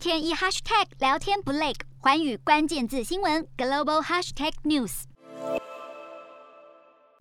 [0.00, 5.02] 天一 hashtag 聊天不累，环宇关键字新闻 global hashtag news。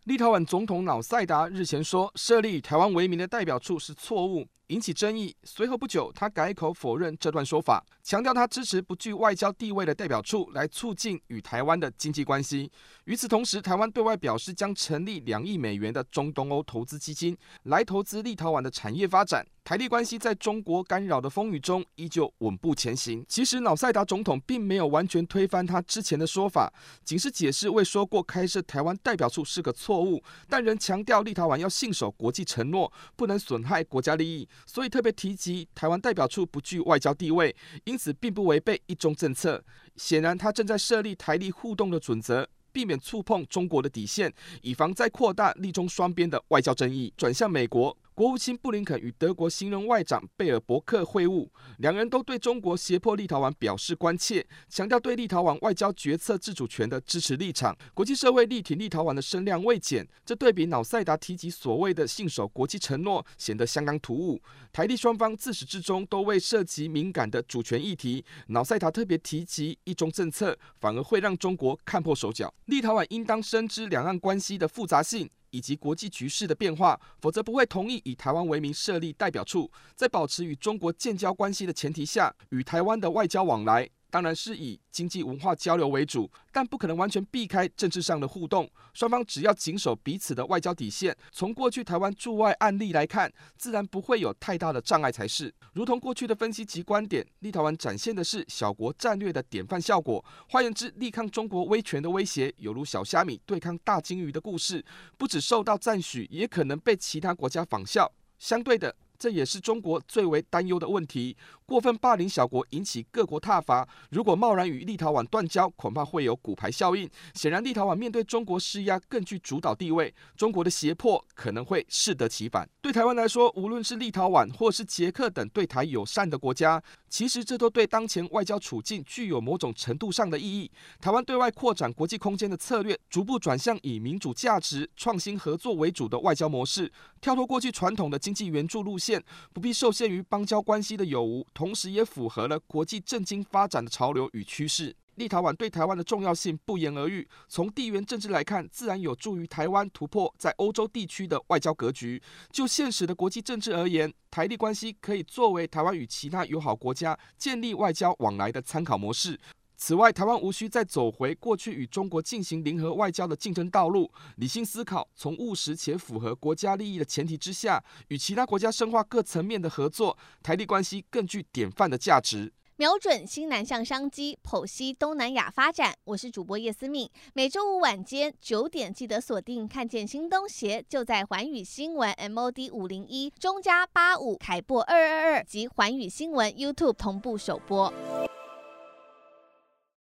[0.06, 4.48] 立陶宛总统瑙塞达日前说，设立以台湾为名的代表处是错误。
[4.70, 5.36] 引起争议。
[5.44, 12.72] 随后不久，他改口否认这段说法，强调他支持不具外交地位的代表处来促进与台湾的经济关系。
[13.06, 19.46] 与此同时，台湾对外表示将成立两亿美元的中东欧投资基金，来投资立陶宛的产业发展。
[19.64, 23.24] 台立关系在中国干扰的风雨中依旧稳步前行。
[23.28, 34.48] 其实，瑙塞达总统并没有完全推翻他之前的说法，仅是解释未说过开设台湾代表处是个错误，但仍强调立陶宛要信守国际承诺，不能损害国家利益。
[34.66, 39.64] 所以特别提及台湾代表处不具外交地位，因此并不违背一中政策。
[39.96, 47.98] 显然，他正在设立台立互动的准则，避免触碰中国的底线，以防再扩大立中双边的外交争议，转向美国。
[48.20, 51.48] 国务卿布林肯与德国新任外长贝尔伯克会晤，
[51.78, 57.74] 两人都对中国胁迫立陶宛表示关切，强调对立陶宛外交决策自主权的支持立场。
[57.94, 64.38] 国际社会力挺立陶宛的声量未减，这对比瑙塞达提及所谓的信守国际承诺，显得相当突兀。
[64.74, 72.54] 台立双方自始至终都未涉及敏感的主权议题，瑙塞达特别提及一中政策，反而会让中国看破手脚。
[72.66, 75.30] 立陶宛应当深知两岸关系的复杂性。
[75.52, 83.90] 以及国际局势的变化，否则不会同意以台湾为名设立代表处，在保持与中国建交关系的前提下，与台湾的外交往来。
[84.10, 88.70] 当然是以经济文化交流为主，但不可能完全避开政治上的互动。
[88.94, 95.54] 双方只要谨守彼此的外交底线，从过去台湾驻外案例来看，自然不会有太大的障碍才是。
[95.74, 100.24] 如同过去的分析及观点，立陶宛展现的是小国战略的典范效果。
[100.50, 104.84] 换言之，力抗中国威权的威胁，犹如小虾米对抗大鲸鱼的故事，
[105.18, 108.12] 不只受到赞许，也可能被其他国家仿效。
[108.38, 108.96] 相对的。
[109.20, 113.86] 这也是中国最为担忧的问题：过分霸凌小国，引起各国挞伐。
[114.12, 117.08] 如果贸然与立陶宛断交，恐怕会有骨牌效应。
[117.34, 122.68] 显然，立陶宛面对中国施压更具主导地位，中国的胁迫可能会适得其反。
[122.82, 130.72] 对台湾来说，无论是立陶宛或是捷克等对台友善的国家，其实这都对当前外交处境具有某种程度上的意义。
[131.02, 136.90] 台湾对外扩展国际空间的策略，逐步转向以民主价值、创新合作为主的外交模式，
[137.20, 139.09] 跳脱过去传统的经济援助路线。
[139.54, 144.94] 不必受限于邦交关系的有无，同时也符合了国际政经发展的潮流与趋势。
[145.16, 152.22] 立陶宛对台湾的重要性不言而喻，从地缘政治来看，自然有助于台湾突破在欧洲地区的外交格局。
[152.52, 159.38] 就现实的国际政治而言，台立关系可以作为台湾与其他友好国家建立外交往来的参考模式。
[159.82, 172.52] 此外，台湾无需再走回过去与中国进行零和外交的竞争道路，理性思考，从务实且符合国家利益的前提之下，与其他国家深化各层面的合作，台立关系更具典范的价值。
[172.76, 175.96] 瞄准新南向商机，剖析东南亚发展。
[176.04, 187.94] 我是主播叶思敏，每周五晚间九点记得锁定，看见新东协就在环宇新闻 MOD 五零一中加八五凯播二二二及环宇新闻 YouTube 同步首播。